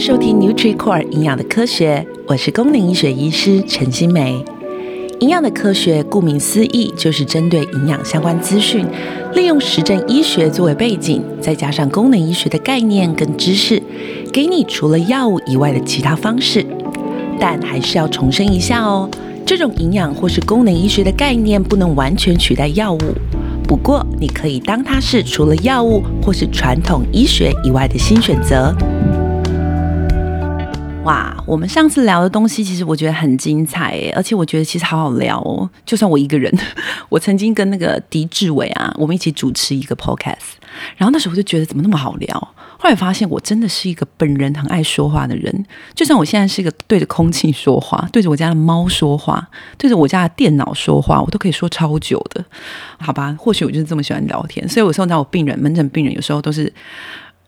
[0.00, 4.42] 收听 NutriCore 营养的科学，我是功能医学医师陈欣湄。
[5.18, 8.86] 营养的科学，顾名思义，就是针对营养相关资讯，
[9.34, 13.82] 利用实证医学作为背景，再加上功能医学的概念跟知识，
[14.32, 16.64] 给你除了药物以外的其他方式。
[17.38, 19.06] 但还是要重申一下哦，
[19.44, 23.00] 这种营养或是功能医学的概念，不能完全取代药物。
[23.68, 28.74] 不过，你可以当它是除了药物或是传统医学以外的新选择。
[31.02, 35.68] 哇，我们上次聊的东西其实我觉得很精彩诶，而且我觉得其实好好聊哦。
[35.86, 36.54] 就算我一个人，
[37.08, 40.58] 我曾经跟那个狄志伟啊，我们一起主持一个 podcast，
[40.98, 42.54] 然后那时候我就觉得怎么那么好聊。
[42.78, 45.64] 后来发现我真的是一个本人很爱说话的人，
[45.94, 49.48] 就算我现在是一个对着空气说话，对着我家的猫说话，
[49.78, 52.44] 对着我家的电脑说话，我都可以说超久的。
[52.98, 56.70] 好吧，或许我就是这么喜欢聊天，所以我送到我病人门诊病人有时候都是。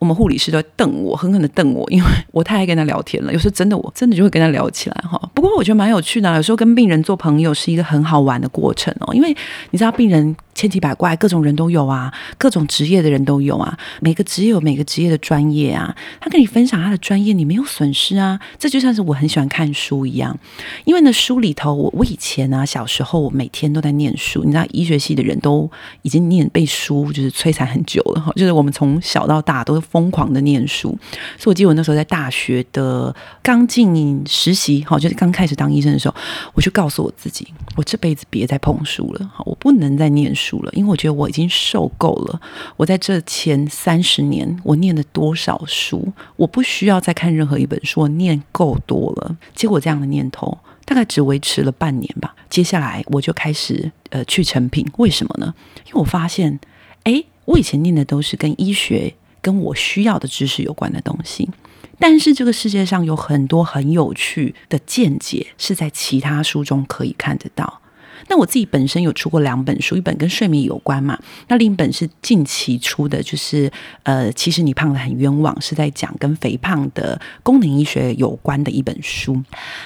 [0.02, 3.32] 我们护理师都在瞪我，狠狠的瞪我，因为我太爱跟他聊天了。
[3.32, 5.30] 有时候真的，我真的就会跟他聊起来哈。
[5.32, 9.28] 不过我觉得蛮有趣的，有时候跟病人做朋友是一个很好玩的过程哦，因为
[9.70, 10.34] 你知道病人。
[10.54, 13.76] 千奇百怪，各种人都有啊，各种职业的人都有啊。
[14.00, 15.94] 每个职业有每个职业的专业啊。
[16.20, 18.38] 他跟你分享他的专业，你没有损失啊。
[18.58, 20.38] 这就像是我很喜欢看书一样，
[20.84, 24.44] 因为呢，书里头，我我以前啊，小时候我每天都在念书。
[24.44, 25.70] 你知道，医学系的人都
[26.02, 28.32] 已经念背书，就是摧残很久了哈。
[28.36, 30.96] 就是我们从小到大都是疯狂的念书。
[31.38, 36.14] 所以我记得我那时候在大学的刚进实习，哈，就是刚开始当医生的时候，
[36.54, 40.62] 我就告诉我自己，我这辈子别再碰书了，哈，我不能再念书。
[40.62, 42.40] 了，因为我觉得我已经受够了。
[42.76, 46.12] 我在这前三十年，我念了多少书？
[46.36, 49.36] 我不需要再看任何一本书，我念够多了。
[49.54, 52.34] 结果这样的念头大概只维持了半年吧。
[52.50, 55.54] 接下来我就开始呃去成品，为什么呢？
[55.86, 56.60] 因为我发现，
[57.04, 61.48] 诶，我以前念的都是跟医学跟我需要的知识有关的东西，
[62.02, 67.80] 但是这个世界上有很多很有趣的见解是在其他书中可以看得到。
[68.26, 73.70] 那我自己本身有出过两本书，一本跟睡眠有关嘛，那另一本是近期出的，就是
[74.02, 79.40] 呃，其实你胖得很冤枉，是在讲跟肥胖的功能医学有关的一本书。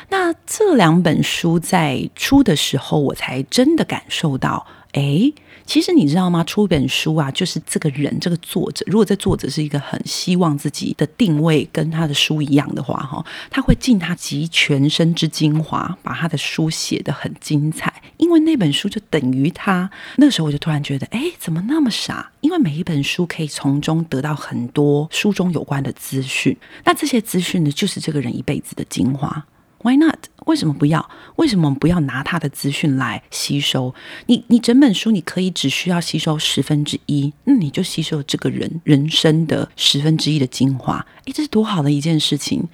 [0.08, 5.34] 那这两本书在出的时候，我才真的感受到，诶。
[5.66, 6.44] 其实你知道吗？
[6.44, 17.92] 出一本书啊，就是这个人这个作者，如果这作者是一个很希望自己的定位跟他的书一样的话，哈，他会尽他集全身之精华，把他的书写得很精彩。
[18.16, 19.90] 因为那本书就等于他。
[20.16, 22.30] 那时候我就突然觉得，哎，怎么那么傻？
[22.40, 29.44] 因为每一本书可以从中得到很多书中有关的资讯，那这些资讯呢，就是这个人一辈子的精华。
[29.82, 30.16] Why not？
[30.46, 31.08] 为什么不要？
[31.36, 33.94] 为什么不要拿他的资讯来吸收？
[34.26, 41.04] 你你整本书你可以只需要吸收十分之一，那你就吸收这个人人生的十分之一的精华。
[41.26, 42.64] 诶，这是多好的一件事情！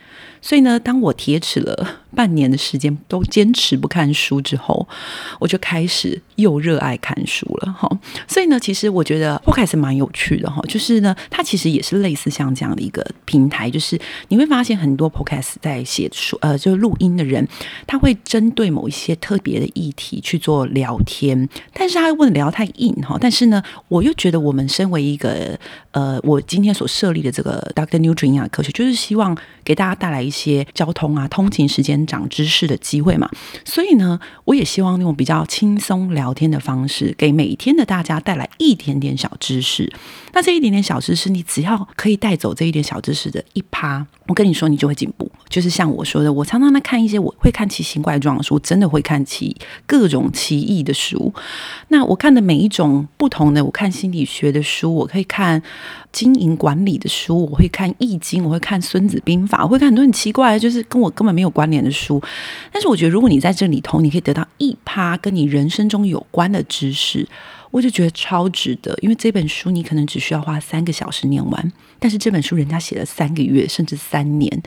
[0.42, 4.86] 所以呢，当我铁齿了半年的时间都坚持不看书之后，
[5.38, 7.88] 我就开始又热爱看书了哈。
[8.28, 17.48] 所以呢，其实我觉得 Podcast 蛮有趣的哈，就是呢，它其实也是类似像这样的一个平台，就是你会发现很多 Podcast 在写书呃，就是录音的人，
[17.86, 23.16] 他会针对某一些特别的议题去做聊天，但是他又不能聊太硬哈。
[23.20, 25.56] 但是呢，我又觉得我们身为一个
[25.92, 30.32] 呃，我今天所设立的这个 Doctor Nutri 营养科学，就是希望给大家带来一。
[30.32, 33.28] 些交通啊，通勤时间长知识的机会嘛，
[33.66, 39.92] 所以呢，我也希望用比较轻松聊天的方式，给每天的大家带来一点点小知识。
[40.32, 45.30] 那这一点点小知识，你只要可以带走这一点小知识的一趴，我跟你说，你就会进步。
[45.50, 51.32] 就是像我说的，我常常在看一些我会看奇形怪状的书，真的会看奇各种奇异的书。
[51.88, 55.62] 那我看的每一种不同的，我看心理学的书，我可以看
[56.10, 62.20] 经营管理的书，我会看易经，我会看孙子兵法，我会看很多很奇怪的，就是跟我根本没有关联的书。
[62.72, 67.28] 但是我觉得，如果你在这里头，你可以得到一趴跟你人生中有关的知识。
[67.70, 74.62] 我就觉得超值得，因为这本书你可能只需要花三个小时念完，但是这本书人家写了三个月甚至三年，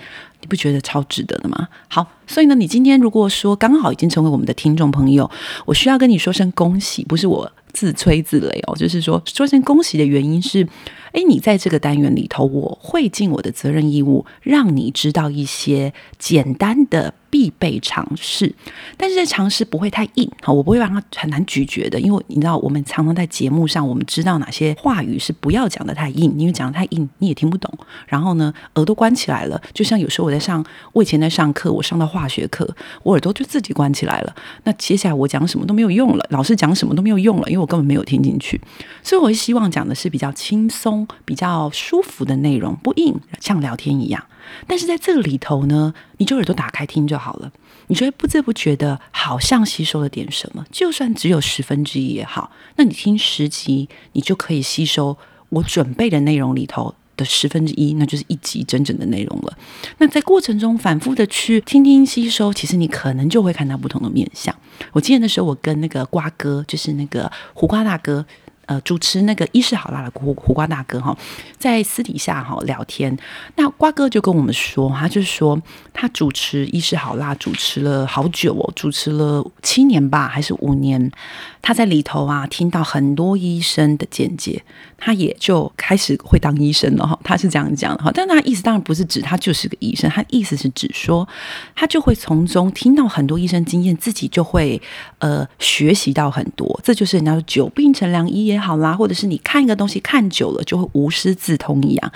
[0.46, 1.68] 你不觉得超值得的吗？
[1.88, 5.28] 好，所以呢，你今天如果说刚好已经成为我们的听众朋友，
[5.66, 10.68] 我需要跟你说声恭喜，不是我自吹自擂哦，就是说说声恭喜的原因是，
[11.16, 17.14] 诶，你在这个单元里头，我会尽我的责任义务，让你知道一些简单的。
[17.28, 18.56] 必备常识。
[18.96, 27.70] 但是这常识不会太硬，好，我不会让它很难咀嚼的，因为你知道，我们常常在节目上，我们知道哪些话语是不要讲得太硬，因为讲得太硬你也听不懂。
[28.08, 32.66] 然后呢，耳朵关起来了，就像有时候我在上，我以前在上课，我上到化学课，
[33.04, 34.34] 我耳朵就自己关起来了。
[34.64, 38.62] 那接下来我讲什么都没有用了，老师讲什么都没有用了，因为我根本没有听进去。
[39.04, 44.26] 所以我希望讲的是比较轻松、比较舒服的内容，不硬，像聊天一样。
[44.68, 47.52] 但是在这个里头呢，你就耳朵打开听就好了。
[47.88, 50.66] 你就会不知不觉的，好像吸收了点什么。
[50.72, 55.16] 就算只有十分之一也好，那你听十集，你就可以吸收
[55.50, 59.56] 我准备的内容里头的十分之一，那就是一集整整的内容了。
[60.00, 64.56] 那在过程中反复的去听听吸收，其实你可能就会看到不同的面相。
[64.92, 68.26] 我记得那时候我跟那个瓜哥，就是那个胡瓜大哥。
[68.66, 71.16] 呃，主持那个伊势好辣的胡胡瓜大哥哈，
[71.58, 73.18] 在私底下哈聊天，
[73.56, 75.62] 那瓜哥就跟我们说，他就说
[75.94, 81.12] 他主持伊势好辣，主持了好久哦，主持了七年吧，还是五年。
[81.66, 84.64] 他在里头啊，听到很多医生的见解，
[85.00, 87.20] 他也就开始会当医生了哈。
[87.24, 91.28] 他是这样讲的哈，但他意思当然不是指他就是个医生，他意思是指说
[91.74, 94.80] 他就会从中听到很多医生经验，自己就会
[95.18, 96.80] 呃学习到很多。
[96.84, 102.12] 这就是人家说久病成良医也好啦，或者是你看一个东西看久了就会无师自通一样。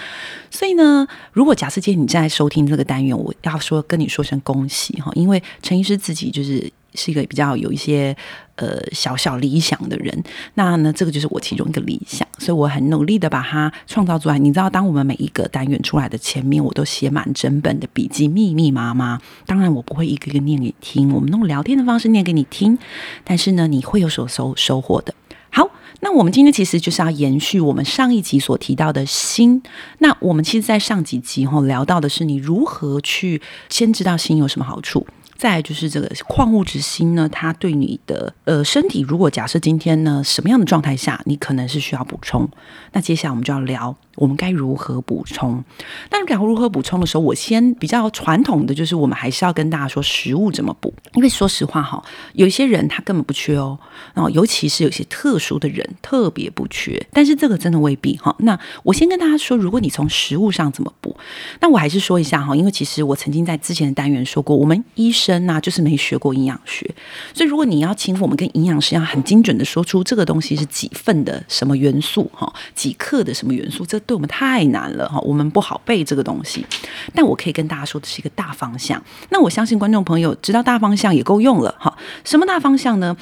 [0.51, 6.71] 所以呢，如果假设今天你正在收听这个单元，我要说跟你说声恭喜哈，因为陈医师自己就是。
[6.95, 8.15] 是一个比较有一些
[8.55, 10.23] 呃小小理想的人，
[10.55, 14.37] 那呢，这个就是我其中一个理想，所以我很努力的把它创造出来。
[14.39, 19.19] 你知道，当我们每一个单元出来的前面，我都写满整本的笔记，密密麻麻。
[19.45, 22.77] 当然，我不会一个一个念给你听，我们用聊天的方式念给你听。
[23.23, 25.13] 但是呢，你会有所收收获的。
[25.51, 25.67] 好，
[26.01, 29.63] 那我们今天其实就是要延续我们上一集所提到的心。
[29.97, 35.07] 那我们其实，在上几集哈聊到的是你如何去先知道心有什么好处。
[35.39, 42.47] 再就是这个矿物质锌呢，它对你的呃身体，如果假设今天呢什么样的状态下，你可能是需要补充，
[42.91, 43.95] 那接下来我们就要聊。
[44.15, 45.63] 我们该如何补充？
[46.09, 50.93] 但聊如何补充的时候，我先比较传统的就是，我们还是要跟大家说食物怎么补。
[51.13, 52.03] 因为说实话哈，
[52.33, 53.79] 有一些人他根本不缺哦，
[54.13, 57.01] 然后尤其是有些特殊的人特别不缺。
[57.13, 58.35] 但是这个真的未必哈。
[58.39, 61.15] 那我先跟大家说，如果你从食物上怎么补，
[61.61, 66.89] 那我还是说一下哈，因为其实我曾经在之前的单元说过，我们医生真呐就是没学过营养学，
[67.35, 73.99] 所以如果你要请我们跟营养师一样很精准的说出这个东西是几份的什么元素哈，几克的什么元素，这。
[73.99, 76.65] 对我们太难了哈，我们不好背这个东西。
[77.13, 78.99] 但我可以跟大家说的是一个大方向。
[79.29, 81.95] 那我相信观众朋友知道大方向也够用了哈。
[82.23, 83.15] 什么大方向呢？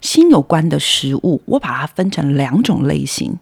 [0.00, 3.36] 锌有关的食物，我把它分成两种类型。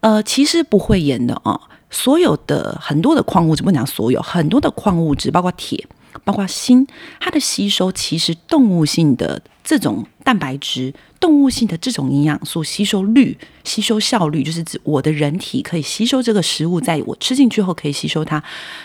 [0.00, 1.60] 呃，其实不会演的啊。
[1.90, 5.84] 所有的很多的矿物质，不讲所有，很多的矿物质，包括铁。
[6.24, 6.86] 包括锌，
[7.20, 18.42] 它的吸收其实动物性的这种蛋白质、动物性的这种营养素吸收率、吸收效率，就是指我的人体可以吸收这个食物，在我吃进去后可以吸收它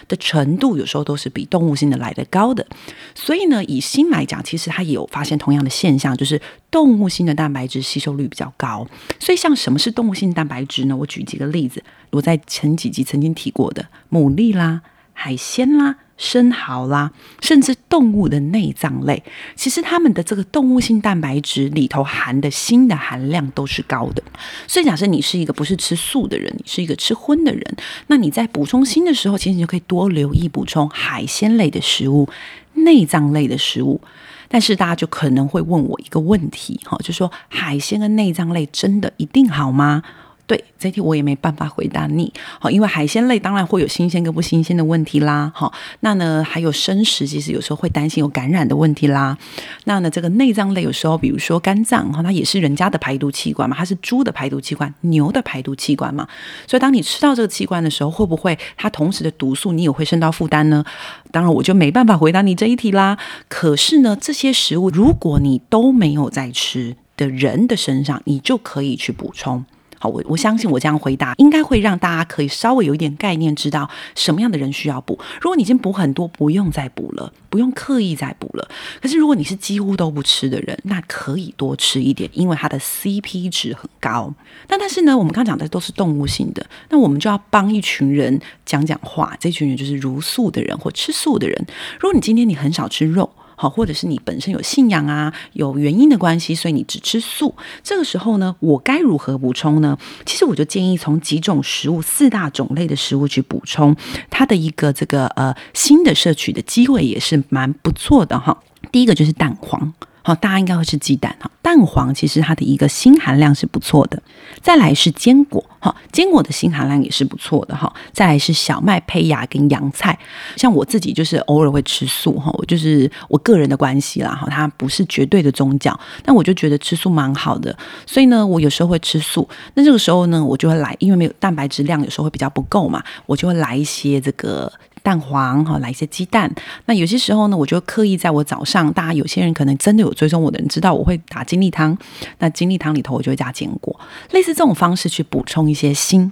[0.08, 2.66] 的程度，有时候都是比动物性的来得高的。
[3.14, 8.88] 所以呢，以锌来讲，其实它也有发现同样的现象，就是动物性的蛋白质吸收率比较高。
[9.20, 10.96] 所以，像什么是动物性蛋白质呢？
[10.96, 14.82] 我举几个例子，我在前几集曾经提过的牡蛎啦、
[15.14, 15.98] 海鲜啦。
[16.22, 19.24] 生蚝啦，甚至动物的内脏类，
[19.56, 24.22] 其实它们的这个动物性蛋白质里头含的锌的含量都是高的。
[24.68, 27.76] 所以，假设你是一个不是吃素的人，你是一个吃荤的人，
[28.06, 32.30] 那你在补充锌的时候，其实你就可以多留意补充海鲜类的食物、
[32.76, 34.00] 内脏类的食物。
[34.48, 40.04] 但是，大家就可能会问我一个问题，哈，就说海鲜跟内脏类真的一定好吗？
[40.52, 42.34] 对，这题我也没办法回答你。
[42.60, 45.50] 好，因为海鲜类当然会有新鲜跟不新鲜的问题啦。
[45.56, 45.72] 好，
[46.02, 49.38] 那呢还有生食，其实有时候会担心有感染的问题啦。
[49.86, 56.28] 那呢这个内脏类有时候，比如说肝脏哈，它也是人家的排毒器官嘛，它是猪的排毒器官，牛的排毒器官嘛。
[56.68, 60.84] 所以当你吃到这个器官的时候，会不会它同时的毒素你也会受到负担呢？
[61.32, 63.18] 当然我就没办法回答你这一题啦。
[63.48, 69.64] 可是呢，这些食物如果你都没有在吃的人的身上，你就可以去补充。
[70.02, 75.20] 好，我我相信我这样回答应该会让大家可以稍微有一点概念，知道什么样的人需要补。
[75.40, 78.68] 如果你已经补很多，不用再补了，不用刻意再补了。
[79.00, 84.34] 可是如果你是几乎都不吃的人，那可以多吃一点，因为它的 CP 值很高。
[84.70, 89.38] 那但是呢，我们刚讲的都是动物性的，那我们就要帮一群人讲讲话。
[89.40, 91.68] 这群人就是茹素的人或吃素的人。
[92.00, 93.30] 如果你今天你很少吃肉。
[93.62, 97.56] 好，或者是你本身有信仰啊，有原因的关系，所以你只吃素。
[97.84, 99.96] 这个时候呢，我该如何补充呢？
[100.26, 103.96] 其实我就建议从几种食物、四大种类的食物去补充，
[104.32, 108.58] 它的一个这个呃新的摄取的机会也是蛮不错的哈。
[108.92, 109.94] 第一个就是蛋黄。
[110.24, 111.50] 好，大家应该会吃鸡蛋哈。
[111.62, 114.22] 蛋黄其实它的一个锌含量是不错的。
[114.62, 117.92] 再来是坚果，哈，坚果的锌含量也是不错的哈。
[118.12, 120.18] 再来是小麦胚芽跟洋菜，
[120.56, 127.76] 像我自己就是偶尔会吃素哈，我就是我个人的关系啦哈，它不是绝对的宗教，但我就觉得吃素蛮好的，
[128.06, 129.48] 所以呢，我有时候会吃素。
[129.74, 134.72] 那这个时候呢，我就会来，因为没有蛋白质量，有时候会比较不够嘛，我就会来一些这个。
[135.04, 136.54] 蛋黄哈，来一些鸡蛋。
[136.86, 141.98] 那有些时候呢，我就刻意在我早上，大家有些人可能真的有追踪我的人知道，我会打精力汤。
[142.40, 144.00] 那精力汤里头，我就会加坚果，
[144.32, 146.32] 类似这种方式去补充一些锌。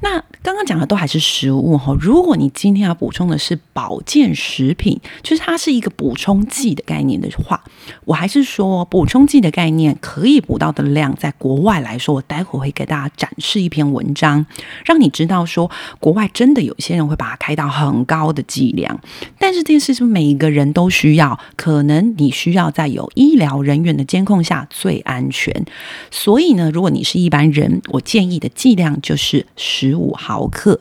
[0.00, 7.64] 那刚刚讲的都还是食物哈，如果你今天要补充的是保健食品，就是它是一个补充剂的概念的话，
[8.04, 14.44] 我还是说补充剂的概念可以补到的量，在国外来说，我待会会给大家展示一篇文章，
[14.84, 19.00] 让你知道说国外真的有些人会把它开到很高的剂量，
[19.38, 25.64] 但是这件事是每一个人都需要，可能你需要在有医疗人员的监控下最安全。
[26.10, 30.78] 所以呢，如果你是一般人，我建议的剂量就是十五毫克，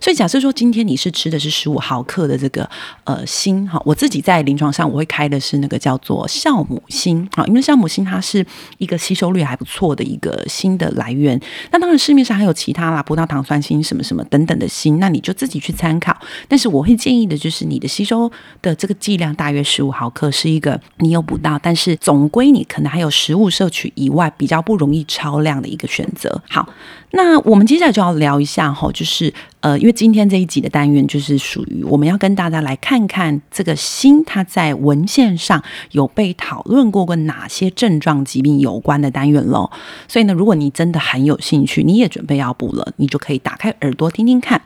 [0.00, 2.68] 所以假设说今天你是吃的是十五毫克的这个
[3.04, 8.44] 呃锌哈，我自己在临床上我会开的是那个叫做酵母锌啊，因为酵母锌它是
[8.78, 11.38] 一个吸收率还不错的一个锌的来源。
[11.70, 16.16] 那当然市面上还有其他啦，葡萄糖酸锌什么什么等等的锌，那你就自己去参考。
[16.48, 18.30] 但是我会建议的就是你的吸收
[18.62, 26.42] 的这个剂量大约十五毫克是一个你有补到，但是总归你可能还有食物摄取以外比较不容易超量的一个选择。
[26.48, 26.68] 好。
[27.16, 39.70] 那我们接下来就要聊一下哈，就是呃，因为今天这一集的单元就是属于我们要跟大家来看看这个心，它在文献上有被讨论过跟哪些症状疾病有关的单元喽。
[40.06, 44.60] 所以呢，如果你真的很有兴趣，你也准备要补了，你就可以打开耳朵听听看。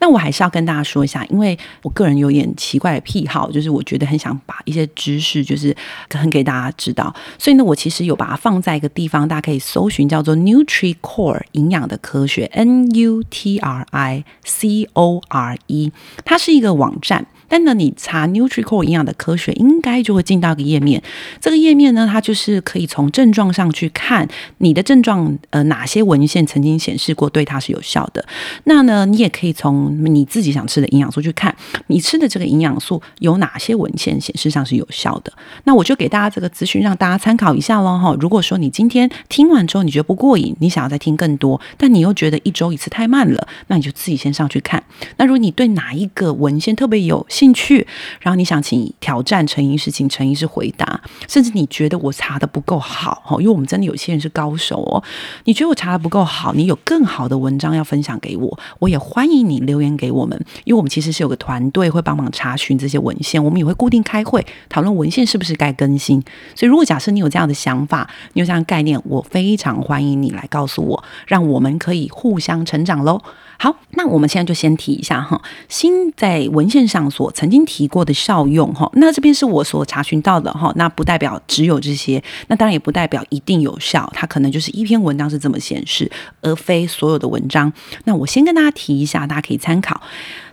[0.00, 5.74] 那我还是要跟大家说一下，因为我个人有点奇怪的癖好，就是我觉得很想把一些知识就是
[6.10, 15.92] 很给大家知道，所以呢，我其实有把它放在一个地方，大家可以搜寻叫做 NutriCore 营养的科学 N U T R I C O R E，
[16.24, 17.26] 它是一个网站。
[17.52, 21.02] 但呢，你查 NutriCore 营养的科学，应该就会进到一个页面。
[21.38, 28.24] 这个页面呢，它就是可以从症状上去看你的症状，呃，哪些文献曾经显示过对它是有效的。
[28.64, 31.54] 那呢，你也可以从你自己想吃的营养素去看，
[31.88, 35.30] 你吃的这个营养素有哪些文献显示上是有效的。
[35.64, 38.16] 那我就给大家这个资讯，让大家参考一下喽哈。
[38.18, 44.82] 如果说你今天听完之后你觉得不过瘾，你想要再听更多，但你又觉得一周一次太慢了，那你就自己先上去看。
[45.18, 47.84] 那如果你对哪一个文献特别有兴趣，
[48.20, 55.02] 然后你想请挑战陈医师，请陈医师回答，甚至你觉得我查的不够好，因为我们真的有些人是高手哦。
[55.42, 66.22] 你觉得我查的不够好，你有更好的文章要分享给我，我也欢迎你留言给我们，因为我们其实是有个团队会帮忙查询这些文献，我们也会固定开会讨论文献是不是该更新。
[66.54, 73.20] 所以如果假设你有这样的想法，你有这样的概念，我非常欢迎你来告诉我，让我们可以互相成长喽。
[73.62, 87.72] 好，那我们现在就先提一下哈，锌在文献上所曾经提过的效用哈，那这边是我所查询到的哈，那不代表只有这些，那当然也不代表一定有效，它可能就是一篇文章是这么显示，而非所有的文章。
[88.02, 90.02] 那我先跟大家提一下，大家可以参考。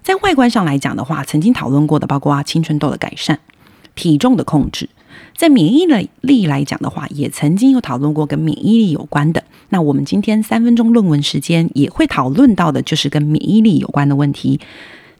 [0.03, 3.39] 在外观上来讲的话，曾经讨论过的，包括青春痘的改善、
[3.95, 4.87] 体重的控制。
[5.39, 5.85] 在免疫
[6.19, 9.41] 力来讲的话，也曾经有讨论过跟免疫力有关的。
[9.69, 14.59] 那我们今天三分钟论文时间也会讨论到的，就是跟免疫力有关的问题。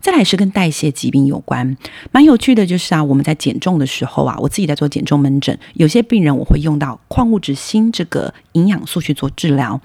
[0.01, 1.77] 再来是跟代谢疾病有关，
[2.11, 9.79] 蛮有趣的，就是啊，我们在减重的时候啊，我自己在做减重门诊，有些病人我会用到矿物质锌这个营养素去做治疗。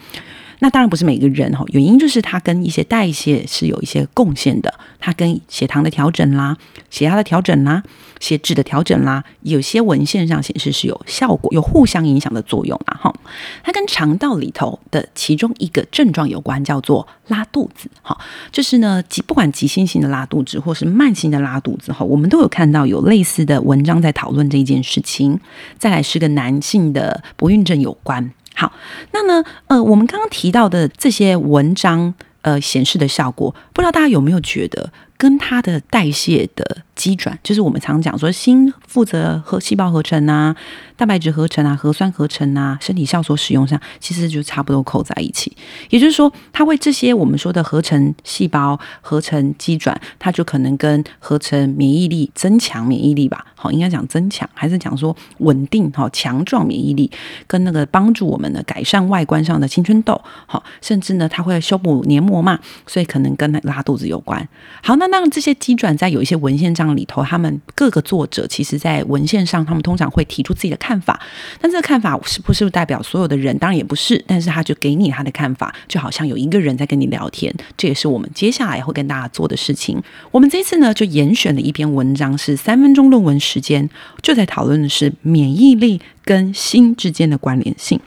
[0.61, 6.57] 那当然不是每个人哈，原因就是它跟一些代谢是有一些贡献的，它跟血糖的调整啦、
[6.91, 7.83] 血压的调整啦、
[8.21, 13.15] 血脂的调整啦，有些文献上显示是有效果，有互相影响的作用啊哈。
[13.63, 18.17] 它跟肠道里头的其中一个症状有关，叫做拉肚子哈，
[18.51, 25.39] 就是呢，急不管急性型的拉肚子或是慢性的拉肚子哈，我们都有看到有类似的文章在讨论这件事情。
[25.79, 28.33] 再来是跟男性的不孕症有关。
[28.55, 28.73] 好，
[29.13, 40.57] 那呢，呃，我们刚刚提到的这些文章，呃，显示的效果，不知道大家有没有觉得跟它的代谢的机转，就是我们常讲说，锌负责和细胞合成啊。
[40.97, 45.55] 蛋白质合成啊，核酸合成啊，身体酵素使用上，其实就差不多扣在一起。
[45.91, 57.11] 也就是说，它为这些我们说的合成细胞、合成机转，它就可能跟合成免疫力、增强免疫力吧，好，应该讲增强，还是讲说稳定、好强壮免疫力，
[57.49, 64.49] 跟那个帮助我们的改善外观上的青春痘，好，甚至呢，它会修补黏膜嘛，所以可能跟拉肚子有关。
[64.81, 70.79] 好，那当然这些机转在有一些文献上里头，他们各个作者其实在文献上，他们通常会提出自己的。
[70.85, 71.19] 看法，
[71.63, 73.57] 但这个看法是不是代表所有的人？
[73.59, 77.51] 当然也不是，但是他就给你他的看法，就好像有一个人在跟你聊天。
[77.75, 80.03] 这也是我们接下来会跟大家做的事情。
[80.31, 83.89] 我们这次呢，就严选了一篇文章，是三分钟论文时间，
[84.21, 87.99] 就在讨论的是免疫力跟心之间的关联性。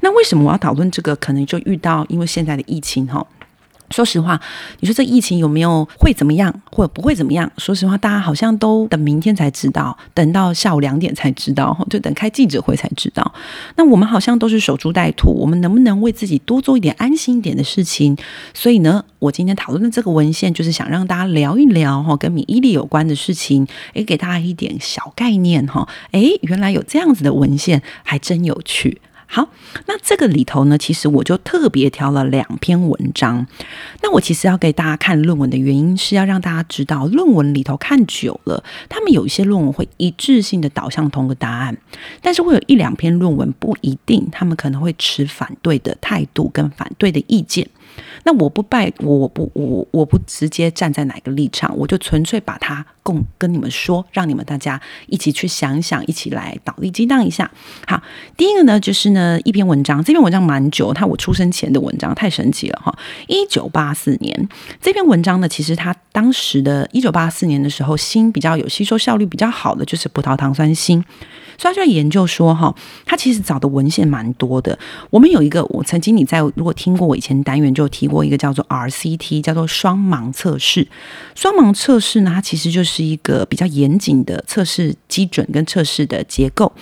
[0.00, 1.14] 那为什么我要讨论这个？
[1.14, 3.24] 可能就遇到因为现在的疫情哈。
[3.90, 4.40] 说实话，
[4.80, 7.50] 你说这疫情有没有会怎么样，或者不会怎么样？
[7.58, 13.34] 说实话，大家好像都等明天才知道，等到下午两点才知道，就等开记者会才知道。
[13.76, 18.16] 那我们好像都是守株待兔，我们能不能为自己多做一点安心一点的事情？
[18.52, 25.86] 所以呢，我今天讨论的这个文献，就是想让大家聊一聊哈，跟免疫力有关的事情，也，给大家一点小概念哈。
[26.12, 29.00] 诶，原来有这样子的文献，还真有趣。
[29.34, 29.48] 好，
[29.86, 33.44] 那这个里头呢，其实我就特别挑了两篇文章。
[34.00, 41.76] 那我其实要给大家看论文的原因，是要让大家知道，论文里头看久了，他们有一些论文会一致性的导向同个答案，
[42.22, 47.68] 但是会有一两篇论文不一定，他们可能会持反对的态度跟反对的意见。
[48.24, 57.50] 那我不拜，我不我我不直接站在哪个立场，我就纯粹把它共跟你们说，让你们大家一起去想想，一起来脑力激荡一下。
[57.86, 58.02] 好，
[58.36, 62.96] 第一个呢，就是呢一篇文章，这篇文章蛮久，它我出生前的文章太神奇了哈。
[63.28, 64.48] 一九八四年
[64.80, 71.04] 这篇文章呢，其实它当时的一九八四年的时候，锌比较有吸收效率比较好的就是葡萄糖酸锌。
[71.56, 72.74] 所以他就研究说，哈，
[73.06, 74.76] 他其实找的文献蛮多的。
[75.08, 80.88] 我们有一个，我曾经你在如果听过我以前单元就提过一个叫做 RCT，叫做双盲测试。
[81.34, 86.72] 双盲测试呢，它其实就是一个比较严谨的测试基准跟测试的结构。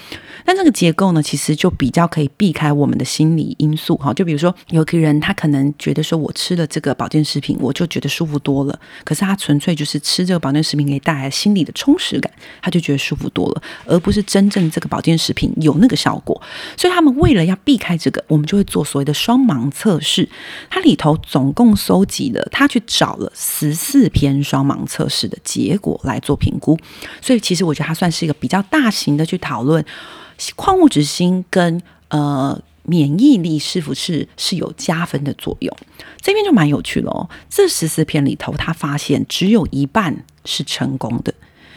[0.45, 4.13] 但这个结构呢，其实就比较可以避开我们的心理因素，哈。
[4.13, 8.81] 就比如说，有个人他可能觉得说，我吃了这个保健食品，我就觉得舒服多了。
[9.05, 14.63] 可是他纯粹就是吃这个保健食品给带来心理的充实感，他就觉得舒服多了，而不是真正。
[14.73, 16.41] 这个保健食品有那个效果，
[16.79, 20.27] 所以他们为了要避开这个，我们就会做所谓的双盲测试。
[20.71, 26.79] 它里头总共搜集了，他去找了十四篇双盲测试的结果来做评估。
[27.21, 29.85] 所以其实我觉得它算是一个比较大型的去讨论
[30.57, 35.77] 矿物质锌跟呃免疫力是不是是有加分的作用。
[36.21, 37.29] 这边就蛮有趣了哦。
[37.49, 41.33] 这十四篇里头，他发现只有一半是成功的，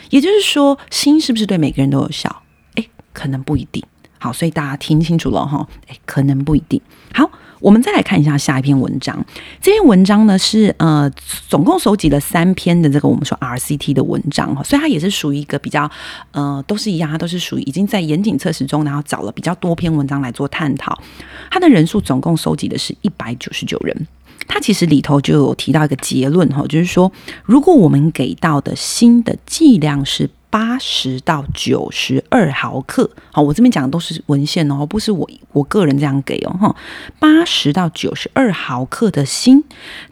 [0.09, 2.43] 也就是说，锌是不是对每个人都有效？
[2.75, 3.83] 哎可能不一定。
[4.17, 6.81] 好，所以大家听清楚了哈，诶，可能不一定。
[7.13, 9.23] 好，我们再来看一下下一篇文章。
[9.61, 11.09] 这篇文章呢是呃，
[11.47, 15.89] 总共收集了三篇的这个我们说 RCT 的文章哈，所以它也是属于一个比较
[16.31, 20.97] 呃，都是一样，它都是属于已经在严谨测试中，然后找了比较多篇文章来做探讨。
[21.51, 24.07] 它的人数总共收集的是一百九十九人。
[24.47, 27.11] 它其实里头就有提到一个结论哈，就是说，
[27.43, 30.29] 如果我们给到的新的剂量是。
[30.55, 36.75] 八十到九十二毫克，好，我这边讲的都是文献哦，不是我我个人这样给哦，哈，
[37.19, 39.61] 八十到九十二毫克的锌，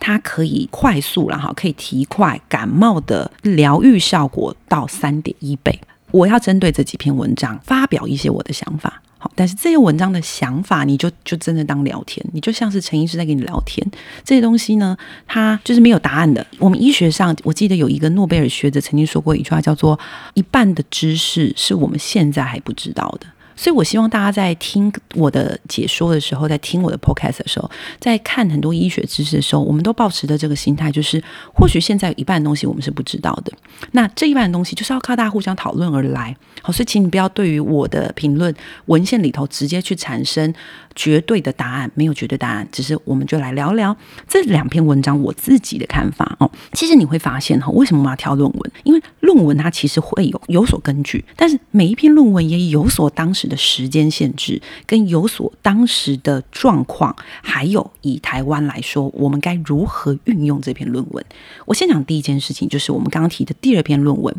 [0.01, 5.79] 它可以快速然后，可以提快感冒的疗愈效果到三点一倍。
[6.11, 9.01] 我要针对这几篇文章发表一些我的想法。
[9.35, 13.85] 但是这些文章的想法，你就就真的当聊天，你就像是陈医师在跟你聊天。
[14.23, 16.45] 这些东西呢，它就是没有答案的。
[16.59, 19.99] 我们医学上，我记得有一个诺贝尔学者曾经说过一句话，叫做
[20.35, 23.27] “一半的知识是我们现在还不知道的”。
[23.55, 33.51] 所以，我希望大家在听我的解说的时候，在听我的 podcast 的时候，在看很多医学知识的时候，我们都保持着这个心态，就是或许现在有一半的东西我们是不知道的。
[33.91, 36.35] 那这一半的东西，就是要靠大家互相讨论而来。
[36.61, 38.53] 好，所以请你不要对于我的评论
[38.85, 40.53] 文献里头直接去产生
[40.95, 43.95] 绝对的答案，没有绝对答案，只是我们就来聊聊
[44.27, 46.49] 这两篇文章我自己的看法哦。
[46.73, 48.71] 其实你会发现哈，为什么我们要挑论文？
[48.83, 53.42] 因为论文它其实会有有所根据，但是每一篇论文也有所当时。
[53.43, 61.25] 时的时间限制，跟有所当时的状况，还有以台湾来说，我们该如何运用这篇论文。
[61.65, 64.33] 我先讲第一件事情，就是我们刚刚提的第二篇论文，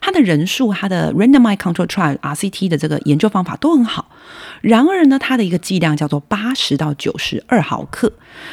[0.00, 4.10] 它的人数、它的 randomized control trial RCT 的这个研究方法都很好。
[4.60, 8.12] 然而呢，它的一个剂量叫做八十到九十二毫克。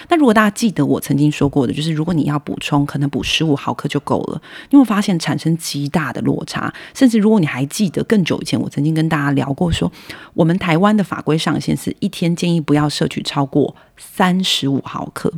[0.10, 4.42] 那如果大家记得我曾经说过的，就是如果你要补充，可能补十五毫克就够了。
[4.70, 6.74] 你会发现产生极大的落差。
[6.94, 9.92] 甚至如果你还记得更久以前，我曾经跟大家聊过说，
[10.34, 15.32] 我们台湾的法规上限是一天建议不要摄取超过三十五毫克。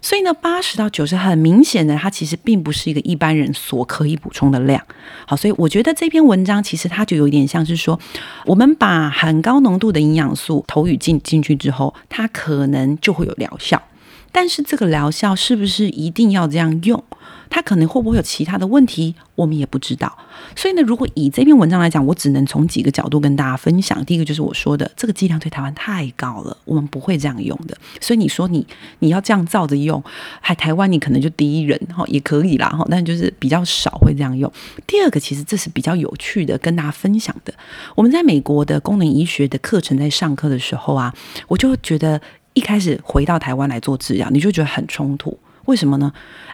[0.00, 4.80] 所以呢，八十到九十很明显的，它其实并不是一个一般人所可以补充的量。
[5.26, 7.98] 好，所以我觉得这篇文章其实它就有点像是说，
[8.46, 13.82] 我们把很高浓度的营养素投予进进去之后，它可能就会有疗效。
[14.30, 17.02] 但是这个疗效是不是一定要这样用？
[17.50, 19.14] 他可能会不会有其他的问题？
[19.34, 20.16] 我们也不知道。
[20.56, 24.04] 所以呢，如果以这篇文章来讲，我只能从几个角度跟大家分享。
[24.04, 27.76] 第一个就是我说的，这个剂量对台湾太高了，我们不会这样用的。
[28.00, 28.66] 所以你说你
[28.98, 30.02] 你要这样照着用，
[30.40, 34.50] 还台湾你可能就第一人哈也可以啦哈，但就是比较少会这样用。
[34.86, 37.54] 第二个，其实这是比较有趣的，跟大家分享的。
[37.94, 41.14] 我们在美国的功能医学的课程在上课的时候啊，
[41.46, 42.20] 我就觉得。
[42.54, 46.10] 一开始回到台湾来做治疗，你就觉得很冲突，为什么呢？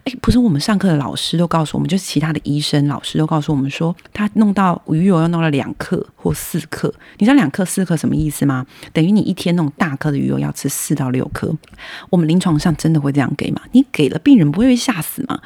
[0.07, 6.93] 诶，不是我们上课的老师都告诉我们，就是其他的医生老师都告诉我们说，他弄到鱼油要弄了两克或四克。
[7.19, 8.67] 你知道两克四克什么意思吗？
[8.93, 11.57] 等于你一天那种大颗的鱼油要吃四到六颗。
[12.11, 13.63] 我们临床上真的会这样给吗？
[13.71, 15.41] 你给了病人不会被吓死吗？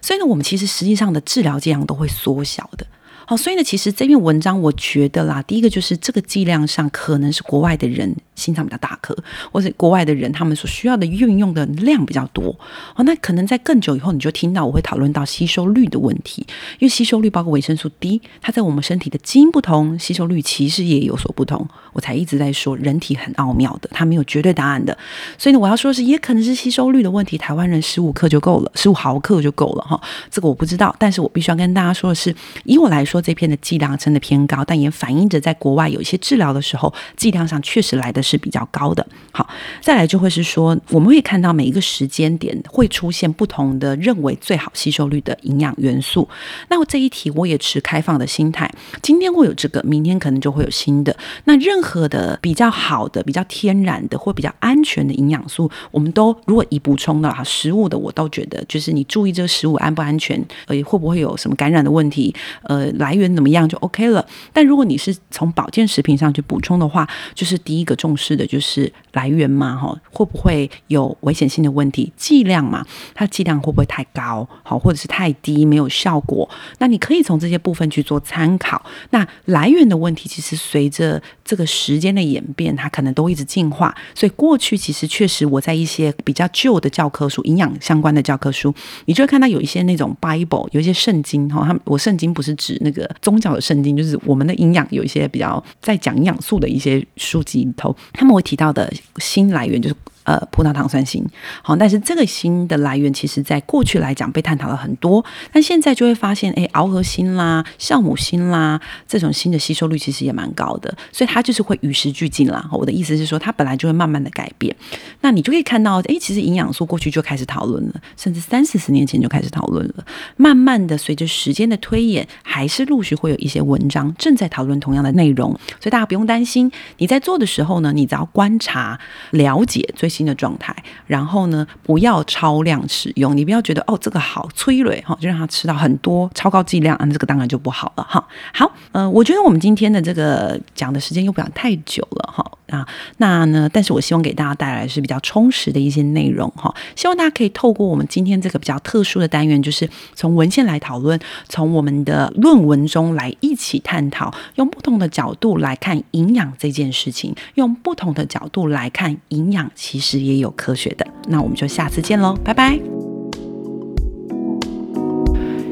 [0.00, 2.86] 所以呢，我们其实实际上的治疗剂量都会缩小的。
[3.26, 9.14] 好，所以呢，其实这篇文章我觉得啦，第一个就是这个剂量上可能是国外的人心脏比较大颗，
[9.52, 12.56] 或者国外的人他们所需要的运用的量比较多。
[12.96, 16.44] 哦，那可能在更久以后，你就听到我会讨论到吸收率的问题，
[16.78, 21.68] 因为吸收率包括维生素 D，它在我们身体的基因不同，吸收率其实也有所不同。
[21.92, 24.96] 我才一直在说，人体很奥妙的，它没有绝对答案的。
[25.38, 27.36] 所以呢，我要说的是，也可能是吸收率的问题。
[27.38, 30.00] 台湾人十五克就够了，十五毫克就够了哈。
[30.30, 33.20] 这个我不知道，但是我必须要跟大家说的是，以我来说。
[33.20, 39.06] 这篇的剂量真的偏高，但也反映着在国外有一些治疗的时候，剂量上确实来的是比较高的。
[39.32, 39.48] 好，
[39.80, 46.28] 再来就会是说，我们会看到每一个时间点会出现不同的认为最好吸收率的营养元素。
[46.68, 48.70] 那我这一题我也持开放的心态，
[49.02, 51.16] 今天会有这个，明天可能就会有新的。
[51.44, 64.24] 那任何的比较好的、比较天然的或比较安全的营养素，我们都如果以补充的哈，食物的我都觉得，就是你注意这个食物安不安全，呃，会不会有什么感染的问题，呃，来源怎么样就 OK 了。
[64.52, 72.12] 但如果你是从保健食品上去补充的话，就是第一个重视的就是来源嘛，哈，会不会有危险性的问题？
[72.16, 76.48] 剂量嘛，它剂量会不会太高，好，或者是太低没有效果？
[76.78, 78.84] 那你可以从这些部分去做参考。
[79.10, 83.94] 那来源的问题，其实随着这个时间的演变，它可能都一直进化。
[84.14, 88.72] 所以过去其实确实我在一些比较旧的教科书，营养相关的教科书，
[89.06, 93.00] 你就会看到有一些那种 Bible，有一些圣经，哈，他们我圣经不是指那个。
[93.22, 99.96] 宗教的圣经，就是我们的营养有一些比较在讲营养素的一些书籍里头，他们会提到的新来源就是。
[100.24, 101.24] 呃，葡萄糖酸锌，
[101.62, 108.78] 好，但是这个锌的来源，其实在过去来讲被探讨了很多，但现在就会发现，哎，螯合锌啦、酵母锌啦，
[109.08, 112.68] 这种锌的吸收率其实也蛮高的，所以它就是会与时俱进啦。
[112.70, 114.76] 我的意思是说，它本来就会慢慢的改变。
[115.22, 120.04] 那你就可以看到，哎，其实营养素过去就开始讨论了，甚至三四十年前就开始讨论了，
[120.36, 130.20] 慢慢的随着时间的推演，还是陆续会有一些文章正在讨论同样的内容，所以大家不用担心，你在做的时候呢，你只要观察、了解最新。
[130.30, 133.36] 的状态，然后呢，不要超量使用。
[133.36, 138.24] 你不要觉得哦，这个好催泪哈，就让他吃到很多超高剂量，啊，这个当然就不好了哈。
[138.52, 146.72] 好，呃，我觉得我们今天的这个讲的时间又不想太久了哈啊，那呢，但是我希望给大家带来是比较充实的一些内容哈。
[146.94, 151.18] 希望大家可以透过我们今天这个比较特殊的单元，就是从文献来讨论，
[151.48, 160.20] 从我们的论文中来一起探讨，用不同的角度来看营养这件事情，用不同的角度来看营养，其其实。
[160.20, 162.78] 也有科学的，那我们就下次见喽，拜拜！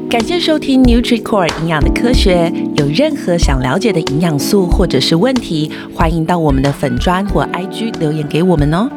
[0.09, 2.51] 感谢收听 NutriCore 营养的科学。
[2.75, 8.89] 有任何想了解的营养素或者是问题，欢迎到我们的粉砖或 IG 留言给我们哦。